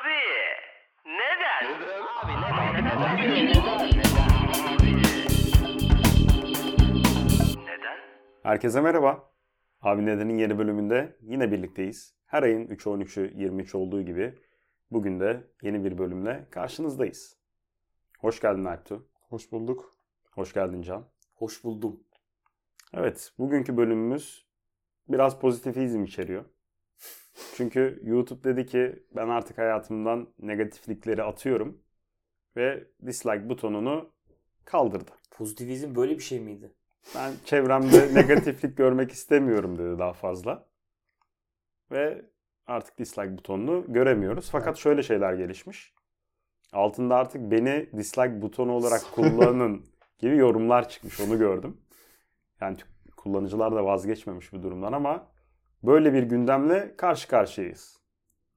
[0.00, 0.14] Abi
[1.06, 1.80] neden?
[2.22, 2.32] Abi
[7.64, 7.98] Neden?
[8.42, 9.32] Herkese merhaba.
[9.80, 12.14] Abi Neden'in yeni bölümünde yine birlikteyiz.
[12.26, 14.34] Her ayın 3'ü 13'ü 23 olduğu gibi
[14.90, 17.36] bugün de yeni bir bölümle karşınızdayız.
[18.18, 19.08] Hoş geldin Alptu.
[19.28, 19.94] Hoş bulduk.
[20.30, 21.04] Hoş geldin Can.
[21.34, 22.00] Hoş buldum.
[22.94, 24.46] Evet, bugünkü bölümümüz
[25.08, 26.44] biraz pozitifizm içeriyor.
[27.56, 31.82] Çünkü YouTube dedi ki ben artık hayatımdan negatiflikleri atıyorum
[32.56, 34.10] ve dislike butonunu
[34.64, 35.10] kaldırdı.
[35.30, 36.72] Pozitivizm böyle bir şey miydi?
[37.14, 40.66] Ben çevremde negatiflik görmek istemiyorum dedi daha fazla.
[41.90, 42.24] Ve
[42.66, 44.50] artık dislike butonunu göremiyoruz.
[44.50, 45.94] Fakat şöyle şeyler gelişmiş.
[46.72, 49.86] Altında artık beni dislike butonu olarak kullanın
[50.18, 51.20] gibi yorumlar çıkmış.
[51.20, 51.76] Onu gördüm.
[52.60, 52.76] Yani
[53.16, 55.26] kullanıcılar da vazgeçmemiş bu durumdan ama
[55.82, 57.98] böyle bir gündemle karşı karşıyayız.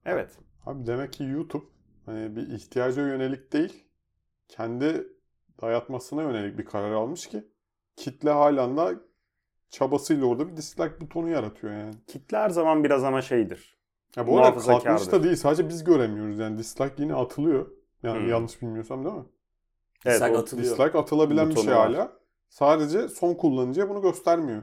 [0.04, 0.38] Evet.
[0.66, 1.64] Abi demek ki YouTube
[2.06, 3.84] hani bir ihtiyaca yönelik değil,
[4.48, 5.08] kendi
[5.62, 7.44] dayatmasına yönelik bir karar almış ki
[7.96, 8.94] kitle halen da
[9.70, 11.94] çabasıyla orada bir dislike butonu yaratıyor yani.
[12.06, 13.78] Kitle her zaman biraz ama şeydir.
[14.16, 17.66] Ya bu arada kalkmış da değil sadece biz göremiyoruz yani dislike yine atılıyor.
[18.02, 18.28] Yani Hmm.
[18.28, 19.24] yanlış bilmiyorsam değil mi?
[20.06, 20.70] Evet, Dislike atılıyor.
[20.78, 21.92] Dislike atılabilen bir Butonu şey var.
[21.94, 22.12] hala.
[22.48, 24.62] Sadece son kullanıcıya bunu göstermiyor.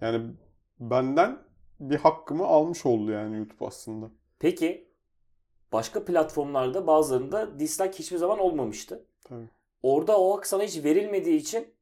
[0.00, 0.32] Yani
[0.80, 1.38] benden
[1.80, 4.10] bir hakkımı almış oldu yani YouTube aslında.
[4.38, 4.88] Peki
[5.72, 9.06] başka platformlarda bazılarında dislike hiçbir zaman olmamıştı.
[9.24, 9.48] Tabii.
[9.82, 11.74] Orada o hak sana hiç verilmediği için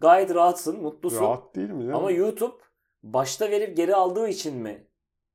[0.00, 1.24] gayet rahatsın, mutlusun.
[1.24, 1.82] Rahat değil mi?
[1.82, 1.94] canım?
[1.94, 2.56] Ama YouTube
[3.02, 4.86] başta verip geri aldığı için mi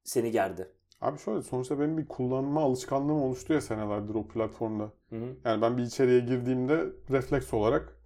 [0.04, 0.72] seni gerdi?
[1.02, 4.92] Abi şöyle sonuçta benim bir kullanma alışkanlığım oluştu ya senelerdir o platformda.
[5.10, 5.36] Hı hı.
[5.46, 8.00] Yani ben bir içeriye girdiğimde refleks olarak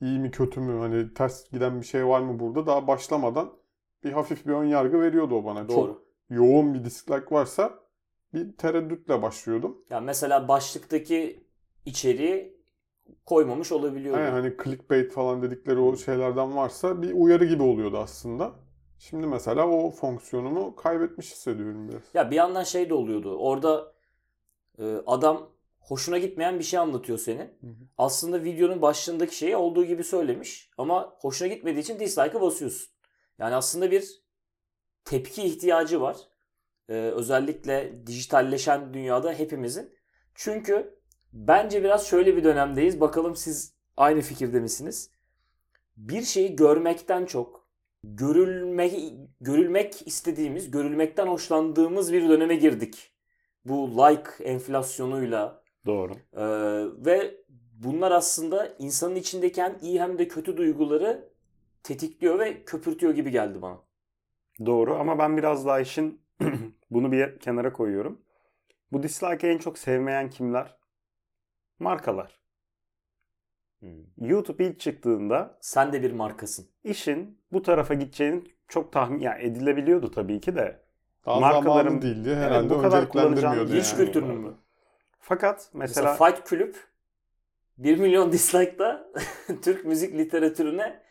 [0.00, 3.59] iyi mi kötü mü hani ters giden bir şey var mı burada daha başlamadan
[4.04, 5.68] bir hafif bir ön yargı veriyordu o bana.
[5.68, 5.86] Doğru.
[5.86, 7.74] Çok yoğun bir dislike varsa
[8.34, 9.84] bir tereddütle başlıyordum.
[9.90, 11.44] Yani mesela başlıktaki
[11.86, 12.60] içeriği
[13.26, 14.18] koymamış olabiliyor.
[14.18, 18.52] Yani hani clickbait falan dedikleri o şeylerden varsa bir uyarı gibi oluyordu aslında.
[18.98, 22.02] Şimdi mesela o fonksiyonunu kaybetmiş hissediyorum biraz.
[22.14, 23.36] Ya bir yandan şey de oluyordu.
[23.38, 23.92] Orada
[24.78, 25.48] e, adam
[25.80, 27.40] hoşuna gitmeyen bir şey anlatıyor senin.
[27.40, 27.74] hı.
[27.98, 32.88] Aslında videonun başlığındaki şeyi olduğu gibi söylemiş ama hoşuna gitmediği için dislike'ı basıyorsun.
[33.40, 34.22] Yani aslında bir
[35.04, 36.16] tepki ihtiyacı var.
[36.88, 39.94] E, özellikle dijitalleşen dünyada hepimizin.
[40.34, 40.98] Çünkü
[41.32, 43.00] bence biraz şöyle bir dönemdeyiz.
[43.00, 45.10] Bakalım siz aynı fikirde misiniz?
[45.96, 47.68] Bir şeyi görmekten çok
[48.04, 53.12] görülmek görülmek istediğimiz, görülmekten hoşlandığımız bir döneme girdik.
[53.64, 56.12] Bu like enflasyonuyla Doğru.
[56.12, 56.44] Ee,
[57.06, 57.34] ve
[57.84, 61.29] bunlar aslında insanın içindeki hem iyi hem de kötü duyguları
[61.82, 63.78] tetikliyor ve köpürtüyor gibi geldi bana.
[64.66, 66.20] Doğru ama ben biraz daha işin
[66.90, 68.20] bunu bir kenara koyuyorum.
[68.92, 70.76] Bu dislike'ı en çok sevmeyen kimler?
[71.78, 72.40] Markalar.
[74.20, 76.66] YouTube ilk çıktığında Sen de bir markasın.
[76.84, 80.80] işin bu tarafa gideceğini çok tahmin yani edilebiliyordu tabii ki de.
[81.26, 83.96] Daha Markaların- değildi herhalde bu kadar kullanacağını- Linç yani.
[83.96, 84.54] kültürünün mü?
[85.18, 86.74] Fakat Mesela, mesela, Fight Club
[87.78, 89.12] 1 milyon dislike'da
[89.62, 91.02] Türk müzik literatürüne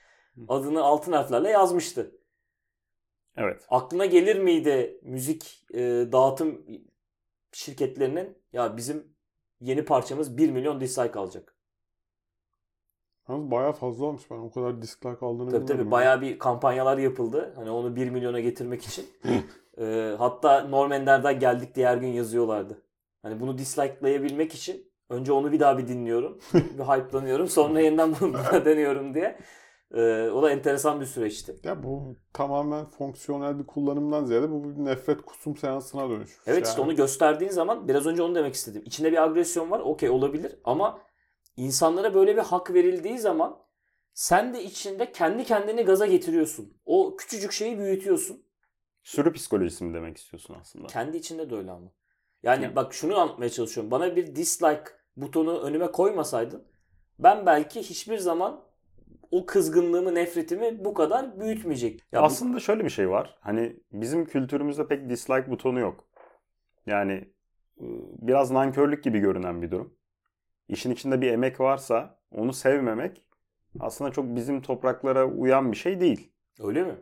[0.47, 2.12] adını altın harflerle yazmıştı.
[3.38, 5.79] evet Aklına gelir miydi müzik e,
[6.12, 6.66] dağıtım
[7.51, 9.16] şirketlerinin ya bizim
[9.62, 11.56] yeni parçamız 1 milyon dislike alacak.
[13.29, 17.53] Yalnız bayağı fazla olmuş ben o kadar dislike aldığını Tabii tabii bayağı bir kampanyalar yapıldı.
[17.56, 19.06] Hani onu 1 milyona getirmek için.
[19.78, 22.81] Ee, hatta Norm Ender'den geldik diye her gün yazıyorlardı.
[23.22, 26.39] Hani bunu dislike'layabilmek için önce onu bir daha bir dinliyorum.
[26.53, 27.47] bir hype'lanıyorum.
[27.47, 29.39] Sonra yeniden bunu buna deniyorum diye.
[29.94, 31.55] Ee, o da enteresan bir süreçti.
[31.63, 36.39] Ya bu tamamen fonksiyonel bir kullanımdan ziyade bu bir nefret kusum seansına dönüşmüş.
[36.47, 36.67] Evet yani.
[36.69, 38.81] işte onu gösterdiğin zaman biraz önce onu demek istedim.
[38.85, 39.79] İçinde bir agresyon var.
[39.79, 41.01] Okey olabilir ama
[41.57, 43.59] insanlara böyle bir hak verildiği zaman
[44.13, 46.77] sen de içinde kendi kendini gaza getiriyorsun.
[46.85, 48.44] O küçücük şeyi büyütüyorsun.
[49.03, 50.88] sürü psikolojisi mi demek istiyorsun aslında?
[50.88, 51.91] Kendi içinde de öyle ama.
[52.44, 52.75] Yani Ya.
[52.75, 53.91] bak şunu anlatmaya çalışıyorum.
[53.91, 54.83] Bana bir dislike
[55.18, 56.63] butonu önüme koymasaydın
[57.19, 58.69] ben belki hiçbir zaman
[59.31, 62.03] o kızgınlığımı, nefretimi bu kadar büyütmeyecek.
[62.11, 63.37] Ya bu- Aslında şöyle bir şey var.
[63.41, 66.05] Hani bizim kültürümüzde pek dislike butonu yok.
[66.85, 67.13] Yani
[67.81, 67.85] e,
[68.21, 69.93] biraz nankörlük gibi görünen bir durum.
[70.69, 73.23] İşin içinde bir emek varsa onu sevmemek
[73.79, 76.31] aslında çok bizim topraklara uyan bir şey değil.
[76.59, 76.95] öyle mi?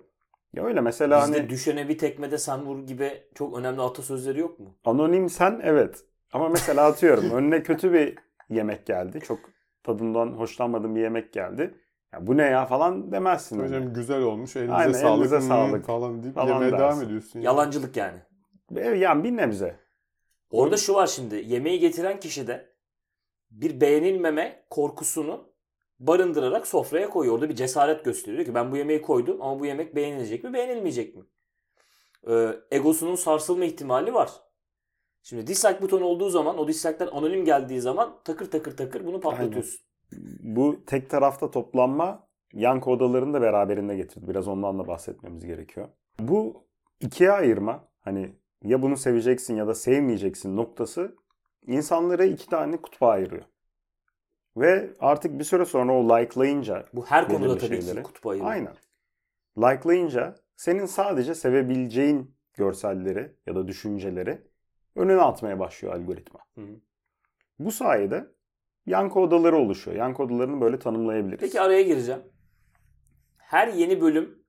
[0.53, 4.59] Ya öyle mesela Bizde hani düşene bir tekmede sen vur gibi çok önemli atasözleri yok
[4.59, 4.75] mu?
[4.85, 6.05] anonim sen evet.
[6.33, 8.15] Ama mesela atıyorum önüne kötü bir
[8.49, 9.19] yemek geldi.
[9.21, 9.39] Çok
[9.83, 11.73] tadından hoşlanmadığın bir yemek geldi.
[12.13, 13.59] Ya bu ne ya falan demezsin.
[13.59, 13.93] Hocam öyle.
[13.93, 16.83] güzel olmuş elinize Aynen, sağlık, elinize hmm, sağlık falan deyip falan yemeğe dersin.
[16.83, 17.39] devam ediyorsun.
[17.39, 17.45] yani.
[17.45, 18.17] Yalancılık yani.
[18.75, 19.79] E, Yani bir nebze.
[20.51, 21.35] Orada şu var şimdi.
[21.35, 22.73] Yemeği getiren kişi de
[23.51, 25.49] bir beğenilmeme korkusunu
[25.99, 27.35] barındırarak sofraya koyuyor.
[27.35, 31.15] Orada bir cesaret gösteriyor ki ben bu yemeği koydum ama bu yemek beğenilecek mi beğenilmeyecek
[31.15, 31.23] mi?
[32.29, 34.31] Ee, egosunun sarsılma ihtimali var.
[35.23, 39.86] Şimdi dislike butonu olduğu zaman o dislike'ler anonim geldiği zaman takır takır takır bunu patlatıyorsun.
[40.39, 44.27] Bu tek tarafta toplanma yankı odalarını da beraberinde getirdi.
[44.27, 45.87] Biraz ondan da bahsetmemiz gerekiyor.
[46.19, 46.67] Bu
[46.99, 51.15] ikiye ayırma hani ya bunu seveceksin ya da sevmeyeceksin noktası
[51.67, 53.43] insanları iki tane kutba ayırıyor.
[54.57, 58.51] Ve artık bir süre sonra o likelayınca Bu her konuda tabii ki şeyleri- kutup ayırıyor.
[58.51, 58.73] Aynen.
[59.57, 64.41] Likelayınca senin sadece sevebileceğin görselleri ya da düşünceleri
[64.95, 66.39] önüne atmaya başlıyor algoritma.
[66.55, 66.61] Hı.
[67.59, 68.27] Bu sayede
[68.87, 69.97] yankı odaları oluşuyor.
[69.97, 71.39] Yankı odalarını böyle tanımlayabiliriz.
[71.39, 72.21] Peki araya gireceğim.
[73.37, 74.43] Her yeni bölüm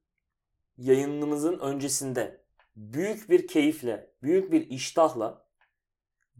[0.76, 2.44] yayınımızın öncesinde
[2.76, 5.48] büyük bir keyifle, büyük bir iştahla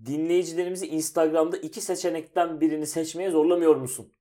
[0.05, 4.13] dinleyicilerimizi Instagram'da iki seçenekten birini seçmeye zorlamıyor musun?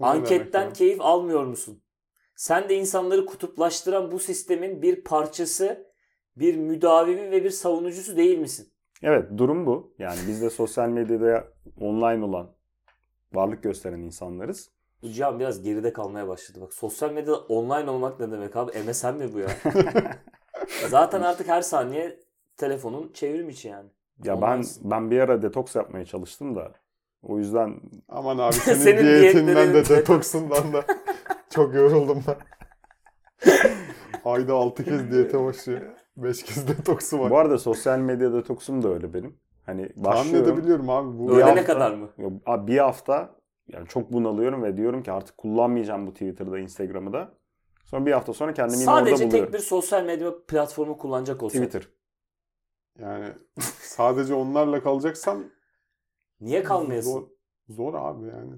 [0.00, 1.82] Ne Anketten keyif almıyor musun?
[2.36, 5.92] Sen de insanları kutuplaştıran bu sistemin bir parçası,
[6.36, 8.73] bir müdavimi ve bir savunucusu değil misin?
[9.06, 9.94] Evet durum bu.
[9.98, 11.44] Yani biz de sosyal medyada
[11.80, 12.50] online olan
[13.32, 14.70] varlık gösteren insanlarız.
[15.02, 16.58] Bu Cihan biraz geride kalmaya başladı.
[16.60, 18.72] Bak sosyal medyada online olmak ne demek abi?
[18.88, 19.48] MSN mi bu ya?
[20.88, 22.20] Zaten artık her saniye
[22.56, 23.88] telefonun çevrim içi yani.
[24.24, 26.72] Ya ben ben bir ara detoks yapmaya çalıştım da
[27.22, 30.84] o yüzden Aman abi senin, Senin diyetinden diyetlerin- de detoksundan da
[31.50, 32.36] çok yoruldum ben.
[34.24, 35.82] Ayda 6 kez diyete başlıyor.
[36.16, 37.30] 5 kez detoksu var.
[37.30, 39.36] bu arada sosyal medya detoksum da öyle benim.
[39.66, 40.52] Hani Tahmin başlıyorum.
[40.52, 41.18] edebiliyorum abi.
[41.18, 42.08] Bu Öğlene hafta- kadar mı?
[42.46, 43.36] Abi bir hafta
[43.68, 47.34] yani çok bunalıyorum ve diyorum ki artık kullanmayacağım bu Twitter'da, Instagram'ı da.
[47.84, 49.44] Sonra bir hafta sonra kendimi yine orada Sadece buluyorum.
[49.52, 51.58] tek bir sosyal medya platformu kullanacak olsan.
[51.58, 51.88] Twitter.
[52.98, 53.26] Yani
[53.80, 55.44] sadece onlarla kalacaksan
[56.40, 57.12] Niye kalmayasın?
[57.12, 57.22] Zor,
[57.68, 58.52] zor abi yani.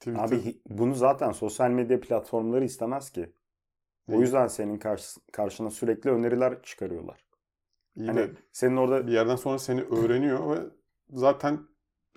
[0.00, 0.22] Twitter.
[0.24, 3.32] Abi hi- bunu zaten sosyal medya platformları istemez ki.
[4.12, 7.24] O yüzden senin karşı, karşına sürekli öneriler çıkarıyorlar.
[7.96, 10.60] İyi Hani de senin orada bir yerden sonra seni öğreniyor ve
[11.10, 11.58] zaten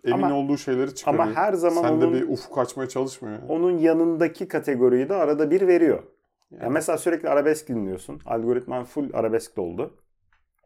[0.04, 1.24] emin Ama- olduğu şeyleri çıkarıyor.
[1.24, 3.36] ama her zaman Sen de onun, bir ufuk açmaya çalışmıyor.
[3.40, 3.52] Yani.
[3.52, 6.04] onun yanındaki kategoriyi de arada bir veriyor.
[6.52, 8.22] Yani Ya mesela sürekli arabesk dinliyorsun.
[8.26, 9.98] Algoritman full arabesk doldu.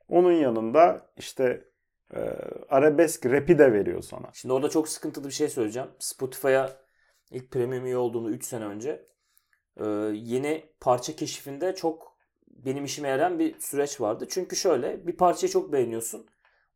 [0.10, 1.66] Onun yanında işte
[2.16, 2.20] e,
[2.70, 4.30] arabesk rap'i de veriyor sana.
[4.34, 5.90] Şimdi orada çok sıkıntılı bir şey söyleyeceğim.
[6.00, 6.70] Spotify'a
[7.32, 9.06] ilk premium üye olduğunu 3 sene önce
[9.78, 12.18] e, yeni parça keşifinde çok
[12.48, 14.28] benim işime yarayan bir süreç vardı.
[14.30, 16.28] Çünkü şöyle bir parçayı çok beğeniyorsun.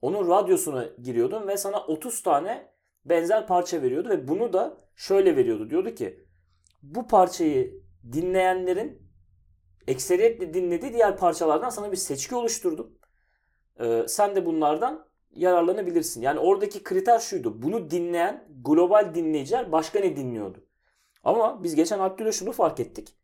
[0.01, 2.71] Onun radyosuna giriyordun ve sana 30 tane
[3.05, 5.69] benzer parça veriyordu ve bunu da şöyle veriyordu.
[5.69, 6.25] Diyordu ki
[6.83, 9.07] bu parçayı dinleyenlerin
[9.87, 12.97] ekseriyetle dinlediği diğer parçalardan sana bir seçki oluşturdum.
[13.79, 16.21] Ee, sen de bunlardan yararlanabilirsin.
[16.21, 17.61] Yani oradaki kriter şuydu.
[17.61, 20.66] Bunu dinleyen global dinleyiciler başka ne dinliyordu?
[21.27, 23.15] Ama biz geçen Alptu'yla şunu fark ettik.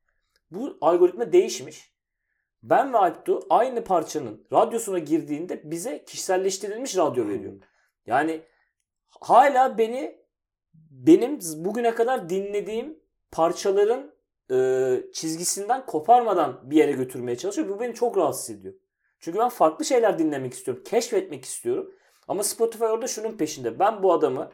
[0.52, 1.94] Bu algoritma değişmiş.
[2.64, 7.54] Ben ve Alptu aynı parçanın radyosuna girdiğinde bize kişiselleştirilmiş radyo veriyor.
[8.06, 8.42] Yani
[9.22, 10.24] hala beni
[10.92, 13.00] benim bugüne kadar dinlediğim
[13.32, 14.12] parçaların
[14.52, 17.70] e, çizgisinden koparmadan bir yere götürmeye çalışıyor.
[17.70, 18.74] Bu beni çok rahatsız ediyor.
[19.20, 20.84] Çünkü ben farklı şeyler dinlemek istiyorum.
[20.86, 21.92] Keşfetmek istiyorum.
[22.28, 23.80] Ama Spotify orada şunun peşinde.
[23.80, 24.52] Ben bu adamı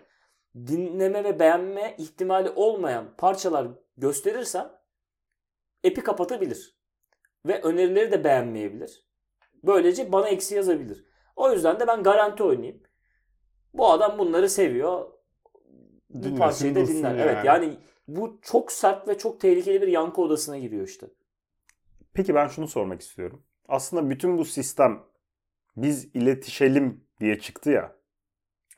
[0.56, 4.72] dinleme ve beğenme ihtimali olmayan parçalar gösterirsem
[5.88, 6.80] app'i kapatabilir.
[7.46, 9.10] Ve önerileri de beğenmeyebilir.
[9.64, 11.06] Böylece bana eksi yazabilir.
[11.36, 12.82] O yüzden de ben garanti oynayayım.
[13.74, 15.12] Bu adam bunları seviyor.
[16.10, 17.10] Bu Dinlesin, parçayı da dinler.
[17.16, 17.22] yani.
[17.22, 17.78] Evet yani
[18.08, 21.08] bu çok sert ve çok tehlikeli bir yankı odasına giriyor işte.
[22.14, 23.44] Peki ben şunu sormak istiyorum.
[23.68, 25.04] Aslında bütün bu sistem
[25.78, 27.96] biz iletişelim diye çıktı ya.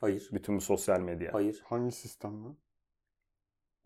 [0.02, 0.28] Hayır.
[0.32, 1.34] Bütün bu sosyal medya.
[1.34, 1.62] Hayır.
[1.64, 2.56] Hangi sistem lan?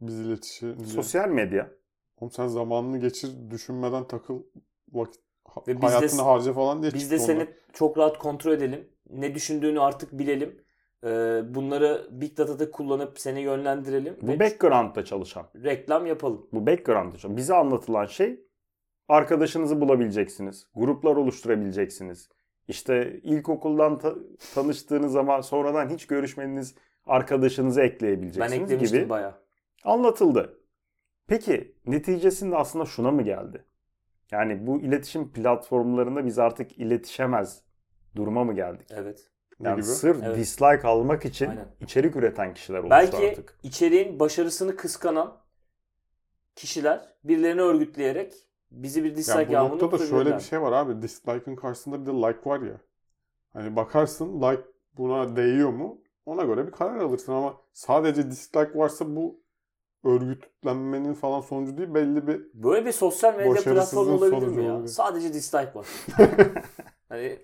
[0.01, 0.81] Biz iletişim.
[0.87, 1.71] Sosyal medya
[2.17, 4.43] Oğlum sen zamanını geçir düşünmeden takıl
[4.93, 5.23] vakit
[5.69, 7.49] Ve biz de- hayatını harca falan diye Biz de seni onlar.
[7.73, 8.89] çok rahat kontrol edelim.
[9.11, 10.63] Ne düşündüğünü artık bilelim.
[11.05, 14.17] Ee, bunları Big Data'da kullanıp seni yönlendirelim.
[14.23, 15.47] bu background'da çalışan.
[15.65, 16.49] reklam yapalım.
[16.53, 17.37] Bu background'da çalışan.
[17.37, 18.41] Bize anlatılan şey
[19.09, 20.67] arkadaşınızı bulabileceksiniz.
[20.75, 22.29] Gruplar oluşturabileceksiniz.
[22.69, 24.15] İşte ilkokuldan ta-
[24.55, 26.75] tanıştığınız zaman sonradan hiç görüşmediğiniz
[27.07, 29.35] arkadaşınızı Ben ekleyebileceksiniz eklemiştim gibi bayağı.
[29.85, 30.61] anlatıldı.
[31.27, 33.65] Peki neticesinde aslında şuna mı geldi?
[34.31, 37.63] Yani bu iletişim platformlarında biz artık iletişemez
[38.17, 38.89] duruma mı geldik?
[38.91, 39.31] Evet.
[39.61, 39.85] Ne Yani gibi?
[39.87, 40.37] sırf Evet.
[40.37, 41.69] dislike almak için Aynen.
[41.81, 43.59] içerik üreten kişiler oluştu Belki artık.
[43.63, 45.37] içeriğin başarısını kıskanan
[46.55, 48.35] kişiler birilerini örgütleyerek
[48.71, 51.03] bizi bir dislike Yani bu yağmuruna noktada şöyle bir şey var abi.
[51.03, 52.81] Dislike'ın karşısında bir de like var ya.
[53.53, 54.63] Hani bakarsın like
[54.97, 56.03] buna değiyor mu?
[56.27, 59.41] Ona göre bir karar alırsın ama sadece dislike varsa bu
[60.05, 64.73] örgütlenmenin falan sonucu değil belli bir Böyle bir sosyal medya platformu olabilir mi ya?
[64.73, 64.89] olabilir.
[64.89, 65.87] Sadece dislike var.
[67.09, 67.39] hani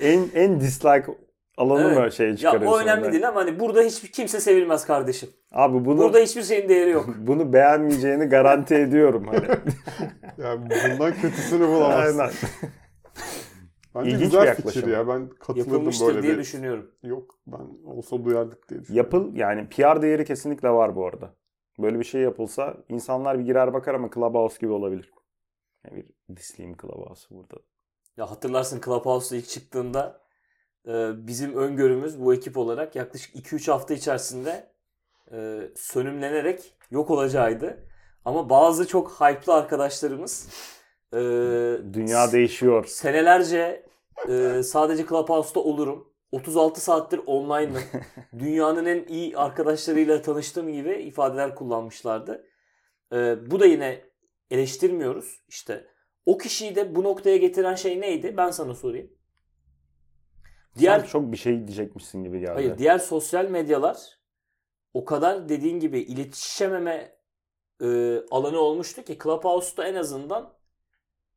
[0.00, 1.06] En en dislike
[1.56, 1.98] alanı Evet.
[2.04, 2.78] mı şey ya çıkarıyorsun?
[2.78, 5.28] o önemli değil ama hani burada hiçbir kimse sevilmez kardeşim.
[5.52, 7.06] Abi bunu Burada hiçbir şeyin değeri yok.
[7.18, 9.46] bunu beğenmeyeceğini garanti ediyorum hani.
[10.38, 12.18] yani bundan kötüsünü bulamazsın.
[12.18, 12.32] Aynen.
[13.94, 14.80] Bence İlginç bir güzel yaklaşım.
[14.80, 15.08] fikir ya.
[15.08, 16.38] Ben katılırdım Yapılmıştır böyle diye bir.
[16.38, 16.90] düşünüyorum.
[17.02, 18.96] Yok ben olsa duyardık diye düşünüyorum.
[19.12, 21.34] Yapıl yani PR değeri kesinlikle var bu arada.
[21.78, 25.10] Böyle bir şey yapılsa insanlar bir girer bakar ama Clubhouse gibi olabilir.
[25.84, 27.54] Yani bir disleyim Clubhouse'u burada.
[28.16, 30.20] Ya hatırlarsın Clubhouse'da ilk çıktığında
[31.26, 34.66] bizim öngörümüz bu ekip olarak yaklaşık 2-3 hafta içerisinde
[35.32, 37.78] e, sönümlenerek yok olacağıydı.
[38.24, 40.48] Ama bazı çok hype'lı arkadaşlarımız
[41.12, 41.18] e,
[41.92, 42.84] Dünya değişiyor.
[42.86, 43.86] senelerce
[44.28, 46.12] e, sadece Clubhouse'da olurum.
[46.32, 47.82] 36 saattir online'ım.
[48.38, 52.46] Dünyanın en iyi arkadaşlarıyla tanıştığım gibi ifadeler kullanmışlardı.
[53.50, 54.00] Bu da yine
[54.50, 55.40] eleştirmiyoruz.
[55.48, 55.86] İşte
[56.26, 58.34] o kişiyi de bu noktaya getiren şey neydi?
[58.36, 59.10] Ben sana sorayım.
[60.78, 62.52] Diğer Sanki çok bir şey diyecekmişsin gibi geldi.
[62.54, 64.18] hayır diğer sosyal medyalar
[64.94, 67.16] o kadar dediğin gibi iletişememe
[67.82, 70.56] e, alanı olmuştu ki Clubhouse'da en azından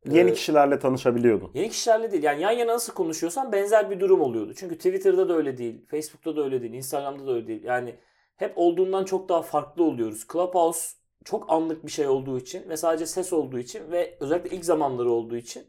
[0.06, 1.52] Yeni e, kişilerle tanışabiliyordun.
[1.54, 2.24] Yeni kişilerle değil.
[2.24, 4.54] Yani yan yana nasıl konuşuyorsan benzer bir durum oluyordu.
[4.56, 5.86] Çünkü Twitter'da da öyle değil.
[5.86, 6.74] Facebook'ta da öyle değil.
[6.74, 7.64] Instagram'da da öyle değil.
[7.64, 7.96] Yani
[8.36, 10.28] hep olduğundan çok daha farklı oluyoruz.
[10.34, 14.66] Clubhouse çok anlık bir şey olduğu için ve sadece ses olduğu için ve özellikle ilk
[14.66, 15.64] zamanları olduğu için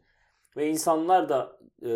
[0.56, 1.88] ve insanlar da e,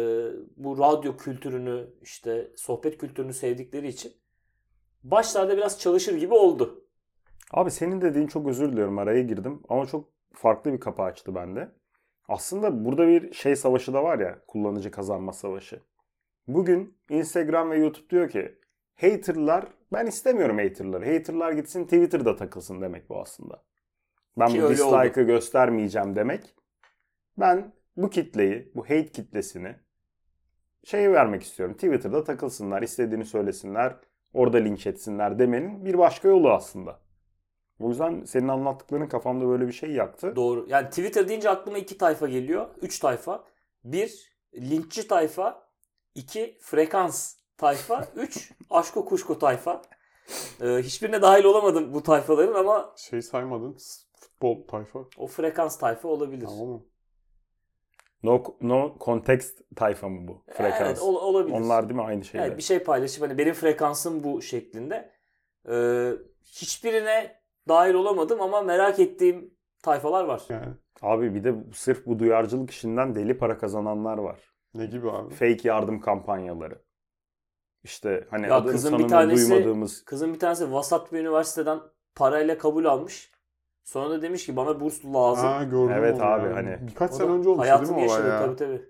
[0.57, 4.13] bu radyo kültürünü işte sohbet kültürünü sevdikleri için
[5.03, 6.85] başlarda biraz çalışır gibi oldu.
[7.51, 11.73] Abi senin dediğin çok özür diliyorum araya girdim ama çok farklı bir kapı açtı bende.
[12.29, 15.81] Aslında burada bir şey savaşı da var ya kullanıcı kazanma savaşı.
[16.49, 18.59] Bugün Instagram ve YouTube diyor ki
[18.97, 21.13] haterlar ben istemiyorum haterları.
[21.13, 23.63] Haterlar gitsin Twitter'da takılsın demek bu aslında.
[24.39, 26.55] Ben Ki bu dislike'ı göstermeyeceğim demek.
[27.39, 29.77] Ben bu kitleyi, bu hate kitlesini
[30.85, 31.75] şey vermek istiyorum.
[31.75, 33.97] Twitter'da takılsınlar, istediğini söylesinler,
[34.35, 37.01] orada linç etsinler demenin bir başka yolu aslında.
[37.81, 40.37] O yüzden senin anlattıkların kafamda böyle bir şey yaktı.
[40.37, 40.67] Doğru.
[40.69, 42.69] Yani Twitter deyince aklıma iki tayfa geliyor.
[42.83, 43.45] Üç tayfa.
[43.85, 45.69] Bir, linççi tayfa.
[46.15, 48.09] iki frekans tayfa.
[48.17, 49.83] Üç, aşko kuşku tayfa.
[50.61, 53.77] Ee, hiçbirine dahil olamadım bu tayfaların ama Şey saymadın.
[54.21, 54.99] Futbol tayfa.
[55.17, 56.47] o frekans tayfa olabilir.
[56.47, 56.83] Tamam mı?
[58.25, 60.45] No, no context tayfa mı bu?
[60.53, 60.81] Frekans.
[60.81, 61.57] Evet, ol- olabilir.
[61.57, 62.47] Onlar değil mi aynı şeyler?
[62.47, 65.11] Evet, bir şey paylaşıp hani benim frekansım bu şeklinde.
[65.69, 66.13] Ee,
[66.45, 70.43] hiçbirine dahil olamadım ama merak ettiğim tayfalar var.
[70.49, 74.41] Yani Abi bir de sırf bu duyarcılık işinden deli para kazananlar var.
[74.75, 75.35] ne gibi abi?
[75.35, 76.83] Fake yardım kampanyaları.
[77.85, 81.81] İşte hani Ya adını kızın bir tanesi- duymadığımız Kızın bir tanesi vasat bir üniversiteden
[82.15, 83.33] parayla kabul almış.
[83.85, 85.45] Sonra da demiş ki bana burs lazım.
[85.49, 86.55] Ha gördüm Evet onu abi, ya.
[86.57, 88.39] hani- Birkaç O sene önce olmuş değil hayatını mi olay yaşadı ya?
[88.39, 88.83] tabii tabii.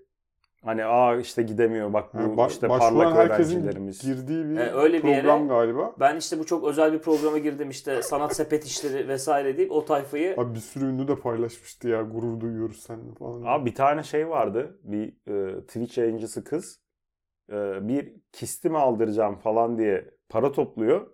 [0.63, 4.01] hani aa işte gidemiyor bak bu Ha, ba- işte başvuran parlak herkesin öğrencilerimiz.
[4.01, 5.95] girdiği bir E, öyle bir program yere- galiba.
[5.99, 9.85] Ben işte bu çok özel bir programa girdim işte sanat sepet işleri vesaire deyip o
[9.85, 12.01] tayfayı Abi bir sürü ünlü de paylaşmıştı ya.
[12.01, 13.41] Gurur duyuyoruz seninle falan.
[13.45, 14.79] Abi bir tane şey vardı.
[14.83, 16.79] Bir e, Twitch yayıncısı kız.
[17.51, 21.07] E, bir kisti mi aldıracağım falan diye para topluyor.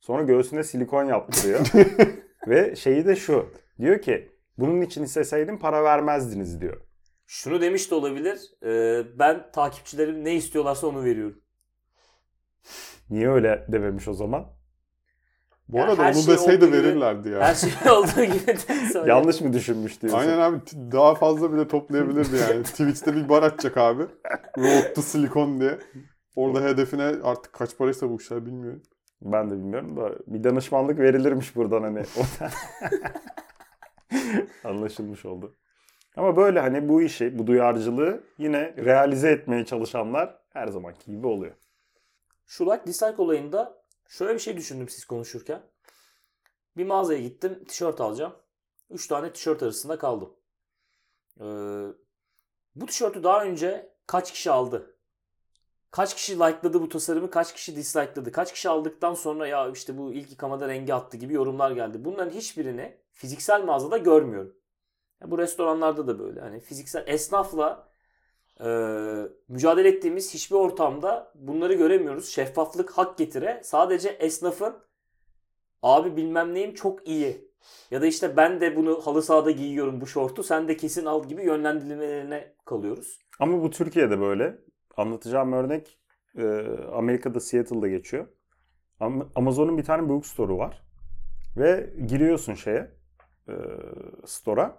[0.00, 1.60] Sonra göğsüne silikon yaptırıyor.
[2.48, 3.46] Ve şeyi de şu.
[3.80, 6.80] Diyor ki bunun için isteseydim para vermezdiniz diyor.
[7.26, 8.40] şunu demiş de olabilir.
[8.62, 11.40] e, ben takipçilerim ne istiyorlarsa onu veriyorum.
[13.10, 14.46] Niye öyle dememiş o zaman?
[15.68, 17.40] Bu Ya arada onu şey deseydi verirlerdi ya.
[17.40, 18.56] Her şey olduğu gibi.
[19.08, 20.18] Yanlış mı düşünmüş diyorsun?
[20.18, 20.60] Aynen abi
[20.92, 22.62] daha fazla bile toplayabilirdi yani.
[22.62, 24.02] Twitch'te bir bar açacak abi.
[24.58, 25.78] Road to Silicon diye.
[26.36, 28.82] Orada hedefine artık kaç paraysa bu işler bilmiyorum.
[29.24, 32.04] Ben de bilmiyorum da bir danışmanlık verilirmiş buradan hani.
[34.64, 35.56] Anlaşılmış oldu.
[36.16, 41.54] Ama böyle hani bu işi, bu duyarcılığı yine realize etmeye çalışanlar her zamanki gibi oluyor.
[42.46, 45.62] Şu like dislike olayında şöyle bir şey düşündüm siz konuşurken.
[46.76, 48.32] Bir mağazaya gittim tişört alacağım.
[48.90, 50.36] 3 tane tişört arasında kaldım.
[51.40, 51.44] Ee,
[52.74, 54.93] bu tişörtü daha önce kaç kişi aldı?
[55.94, 58.32] Kaç kişi likeladı bu tasarımı, kaç kişi dislikeladı?
[58.32, 62.04] Kaç kişi aldıktan sonra ya işte bu ilk yıkamada rengi attı gibi yorumlar geldi.
[62.04, 64.56] Bunların hiçbirini fiziksel mağazada görmüyorum.
[65.22, 66.40] Ya bu restoranlarda da böyle.
[66.40, 67.88] Hani fiziksel esnafla
[68.60, 68.68] e,
[69.48, 72.28] mücadele ettiğimiz hiçbir ortamda bunları göremiyoruz.
[72.28, 73.60] Şeffaflık hak getire.
[73.64, 74.74] Sadece esnafın
[75.82, 77.50] abi bilmem neyim çok iyi.
[77.90, 81.28] Ya da işte ben de bunu halı sahada giyiyorum bu şortu sen de kesin al
[81.28, 83.18] gibi yönlendirilmelerine kalıyoruz.
[83.40, 84.64] Ama bu Türkiye'de böyle.
[84.96, 85.98] Anlatacağım örnek
[86.38, 88.26] e, Amerika'da Seattle'da geçiyor.
[89.00, 90.82] Am- Amazon'un bir tane bookstore'u var.
[91.56, 92.90] Ve giriyorsun şeye,
[93.48, 93.52] e,
[94.26, 94.78] store'a.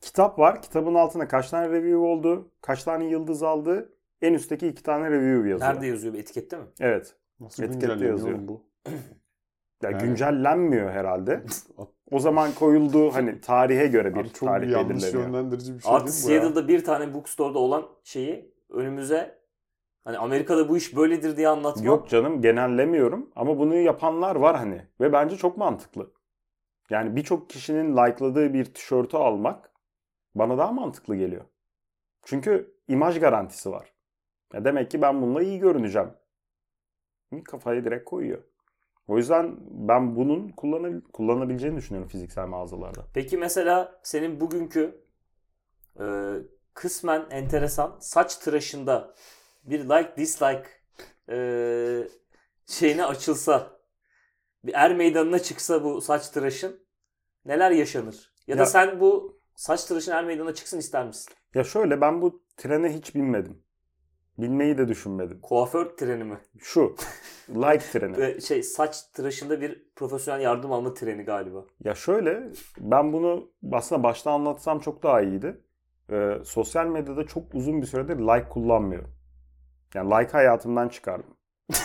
[0.00, 0.62] Kitap var.
[0.62, 3.92] Kitabın altında kaç tane review oldu, kaç tane yıldız aldı.
[4.22, 5.70] En üstteki iki tane review yazıyor.
[5.74, 6.14] Nerede yazıyor?
[6.14, 6.64] Etikette mi?
[6.80, 7.16] Evet.
[7.40, 8.38] Nasıl Etikette yazıyor.
[8.40, 8.62] bu?
[9.82, 11.42] Ya Yani- güncellenmiyor herhalde.
[12.10, 15.22] O zaman koyulduğu hani tarihe göre bir Abi çok tarih yanlış belirleniyor.
[15.28, 16.40] yönlendirici bir şey Artık değil bu ya.
[16.40, 19.38] Seattle'da bir tane bookstore'da olan şeyi önümüze
[20.04, 21.84] hani Amerika'da bu iş böyledir diye anlatmak.
[21.84, 26.12] Yok canım genellemiyorum ama bunu yapanlar var hani ve bence çok mantıklı.
[26.90, 29.70] Yani birçok kişinin likeladığı bir tişörtü almak
[30.34, 31.44] bana daha mantıklı geliyor.
[32.22, 33.92] Çünkü imaj garantisi var.
[34.52, 36.10] Ya demek ki ben bununla iyi görüneceğim.
[37.44, 38.42] Kafayı direkt koyuyor.
[39.08, 43.04] O yüzden ben bunun kullana- kullanabileceğini düşünüyorum fiziksel mağazalarda.
[43.14, 45.04] Peki mesela senin bugünkü
[46.00, 46.04] e,
[46.74, 49.14] kısmen enteresan saç tıraşında
[49.64, 50.64] bir like dislike
[51.28, 51.36] e,
[52.66, 53.80] şeyine açılsa
[54.64, 56.86] bir er meydanına çıksa bu saç tıraşın
[57.44, 58.32] neler yaşanır?
[58.46, 61.32] Ya da Ya- sen bu saç tıraşın er meydanına çıksın ister misin?
[61.54, 63.62] Ya şöyle ben bu trene hiç binmedim.
[64.38, 65.40] Binmeyi de düşünmedim.
[65.40, 66.38] Kuaför treni mi?
[66.58, 66.96] Şu
[67.48, 68.40] like treni.
[68.46, 71.64] Şey saç tıraşında bir profesyonel yardım alma treni galiba.
[71.84, 75.63] Ya şöyle ben bunu aslında başta anlatsam çok daha iyiydi.
[76.10, 79.10] Ee, sosyal medyada çok uzun bir süredir like kullanmıyorum.
[79.94, 81.36] Yani like hayatımdan çıkardım.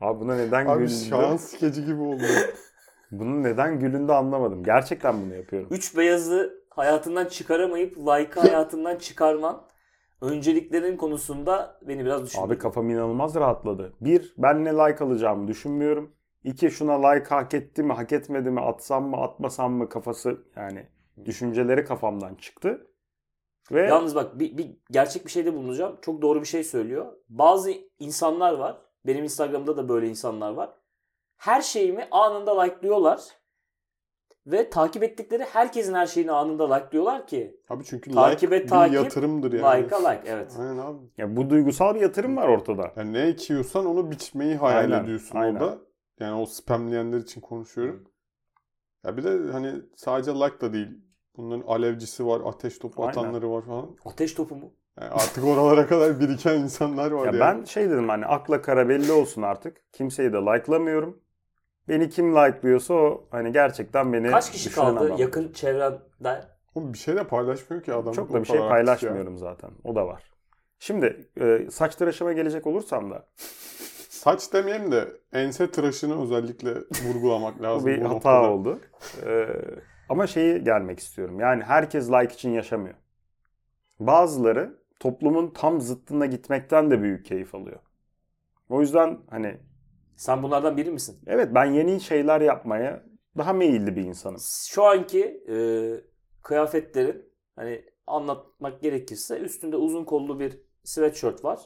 [0.00, 0.92] Abi buna neden Abi gülündü?
[0.92, 2.22] şans skeci gibi oldu.
[3.10, 4.64] Bunun neden gülündü anlamadım.
[4.64, 5.68] Gerçekten bunu yapıyorum.
[5.70, 9.62] Üç beyazı hayatından çıkaramayıp like'ı hayatından çıkarman
[10.20, 12.46] önceliklerin konusunda beni biraz düşündürdü.
[12.46, 13.92] Abi kafam inanılmaz rahatladı.
[14.00, 16.17] Bir, ben ne like alacağımı düşünmüyorum.
[16.44, 20.86] İki, şuna like hak etti mi, hak etmedi mi, atsam mı, atmasam mı kafası yani
[21.24, 22.86] düşünceleri kafamdan çıktı.
[23.72, 25.98] Ve Yalnız bak bir, bir gerçek bir şeyde bulunacağım.
[26.02, 27.12] Çok doğru bir şey söylüyor.
[27.28, 28.76] Bazı insanlar var.
[29.06, 30.70] Benim Instagram'da da böyle insanlar var.
[31.36, 33.20] Her şeyimi anında like'lıyorlar.
[34.46, 37.60] Ve takip ettikleri herkesin her şeyini anında like'lıyorlar ki.
[37.68, 39.82] Abi çünkü Takibe like takip, bir yatırımdır yani.
[39.82, 40.56] Like'a like evet.
[40.58, 40.98] Aynen abi.
[41.18, 42.92] ya bu duygusal bir yatırım var ortada.
[42.96, 45.60] Yani ne ekiyorsan onu biçmeyi hayal Aynen, ediyorsun aynen.
[45.60, 45.78] orada.
[46.20, 48.04] Yani o spamleyenler için konuşuyorum.
[49.04, 50.88] Ya bir de hani sadece like da değil.
[51.36, 53.10] Bunların alevcisi var, ateş topu Aynen.
[53.12, 53.96] atanları var falan.
[54.04, 54.74] Ateş topu mu?
[55.00, 57.40] Yani artık oralara kadar biriken insanlar var Ya yani.
[57.40, 59.82] ben şey dedim hani akla kara belli olsun artık.
[59.92, 61.20] Kimseyi de like'lamıyorum.
[61.88, 65.20] Beni kim like'lıyorsa o hani gerçekten beni Kaç kişi düşünen kaldı adam.
[65.20, 66.42] yakın çevrende?
[66.74, 68.14] Oğlum bir şey de paylaşmıyor ki adam.
[68.14, 68.68] Çok da bir şey aktif ya.
[68.70, 69.70] paylaşmıyorum zaten.
[69.84, 70.22] O da var.
[70.78, 73.26] Şimdi e, saç tıraşıma gelecek olursam da
[74.28, 76.74] Saç demeyeyim de ense tıraşını özellikle
[77.08, 77.86] vurgulamak bu lazım.
[77.86, 78.50] bir bu hata noktada.
[78.50, 78.80] oldu.
[79.26, 79.46] E,
[80.08, 81.40] ama şeyi gelmek istiyorum.
[81.40, 82.94] Yani herkes like için yaşamıyor.
[84.00, 87.80] Bazıları toplumun tam zıttına gitmekten de büyük keyif alıyor.
[88.68, 89.60] O yüzden hani
[90.16, 91.20] Sen bunlardan biri misin?
[91.26, 93.04] evet ben yeni şeyler yapmaya
[93.38, 94.40] daha meyilli bir insanım.
[94.68, 95.56] Şu anki e,
[96.42, 101.60] kıyafetlerin hani anlatmak gerekirse üstünde uzun kollu bir sweatshirt var.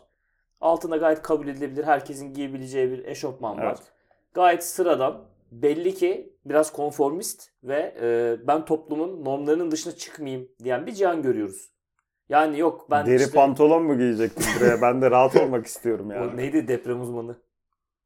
[0.63, 3.65] Altında gayet kabul edilebilir herkesin giyebileceği bir eşofman var.
[3.67, 3.93] Evet.
[4.35, 5.25] Gayet sıradan.
[5.53, 11.73] Belli ki biraz konformist ve e, ben toplumun normlarının dışına çıkmayayım diyen bir cihan görüyoruz.
[12.29, 14.83] Yani yok ben Deri işte, pantolon mu giyecektim buraya?
[14.83, 16.37] Ben de rahat olmak istiyorum o yani.
[16.37, 17.37] neydi deprem uzmanı?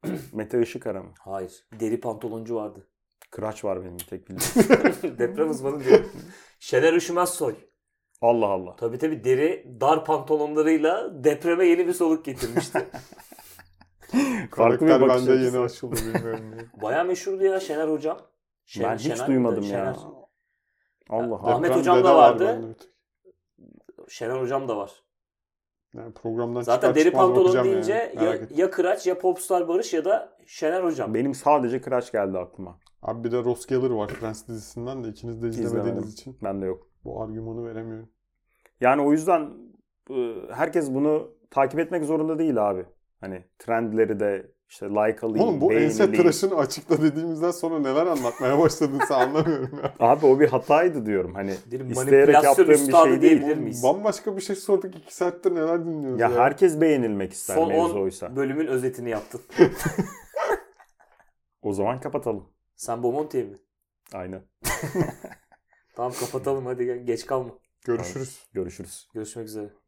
[0.33, 1.11] Mete Işıkara mı?
[1.19, 1.65] Hayır.
[1.79, 2.87] Deri pantoloncu vardı.
[3.31, 5.19] Kıraç var benim tek bildiğim.
[5.19, 5.99] deprem uzmanı diyor.
[6.59, 7.55] Şener Üşümezsoy.
[8.21, 8.75] Allah Allah.
[8.75, 12.79] Tabii tabii deri dar pantolonlarıyla depreme yeni bir soluk getirmişti.
[14.51, 15.55] Farklı bir Karakter bakış bende açısı.
[15.55, 16.45] yeni açıldı bilmiyorum.
[16.57, 16.65] ya.
[16.81, 18.17] Baya meşhurdu ya Şener hocam.
[18.65, 19.73] Şen- Ben hiç Şener duymadım miydi?
[19.73, 19.79] ya.
[19.79, 19.95] Şener.
[21.09, 21.63] Allah Ahmet Allah.
[21.63, 22.75] Deprem hocam da vardı.
[22.79, 22.89] tek.
[24.09, 24.91] Şener hocam da var.
[25.95, 28.25] Yani programdan Zaten deri pantolon deyince yani.
[28.25, 31.13] ya, Merak ya Kıraç ya Popstar Barış ya da Şener hocam.
[31.13, 32.79] Benim sadece Kıraç geldi aklıma.
[33.01, 36.09] Abi bir de Ross Geller var Friends dizisinden de ikiniz de izlemediğiniz İzlemedim.
[36.09, 36.87] için Bende yok.
[37.07, 38.09] Bu argümanı veremiyorum.
[38.81, 39.49] Yani o yüzden
[40.09, 42.85] e, herkes bunu takip etmek zorunda değil abi.
[43.21, 48.59] Hani trendleri de işte like alayım, Oğlum bu ense tıraşını açıkla dediğimizden sonra neler anlatmaya
[48.59, 49.93] başladın sen anlamıyorum ya.
[49.99, 51.33] Abi o bir hataydı diyorum.
[51.35, 53.57] Hani Bir isteyerek manipülasyon yaptığım bir şey değil.
[53.57, 53.83] miyiz?
[53.83, 56.29] Bambaşka bir şey sorduk iki saattir neler dinliyoruz ya.
[56.29, 58.35] Ya herkes beğenilmek ister Son mevzu 10 oysa.
[58.35, 59.41] bölümün özetini yaptın.
[61.61, 62.49] O zaman kapatalım.
[62.75, 63.57] Sen Bomonti'ye mi?
[64.13, 64.41] Aynen.
[65.97, 67.05] Tamam kapatalım hadi gel.
[67.05, 67.59] Geç kalma.
[67.85, 68.39] Görüşürüz.
[68.53, 69.07] Görüşürüz.
[69.13, 69.86] Görüşmek üzere.